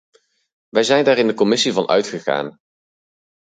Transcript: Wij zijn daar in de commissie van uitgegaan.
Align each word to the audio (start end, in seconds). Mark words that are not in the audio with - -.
Wij 0.69 0.83
zijn 0.83 1.03
daar 1.03 1.17
in 1.17 1.27
de 1.27 1.33
commissie 1.33 1.73
van 1.73 1.87
uitgegaan. 1.87 2.57